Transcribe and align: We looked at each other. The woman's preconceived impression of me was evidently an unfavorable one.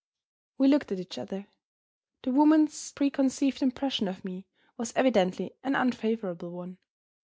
We 0.57 0.67
looked 0.67 0.91
at 0.91 0.99
each 0.99 1.19
other. 1.19 1.45
The 2.23 2.31
woman's 2.31 2.91
preconceived 2.91 3.61
impression 3.61 4.07
of 4.07 4.25
me 4.25 4.47
was 4.75 4.93
evidently 4.95 5.53
an 5.63 5.75
unfavorable 5.75 6.49
one. 6.49 6.79